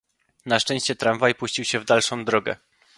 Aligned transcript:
"Na 0.45 0.59
szczęście 0.59 0.95
tramwaj 0.95 1.35
puścił 1.35 1.65
się 1.65 1.79
w 1.79 1.85
dalszą 1.85 2.25
drogę." 2.25 2.55